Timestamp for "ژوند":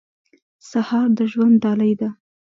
1.31-1.55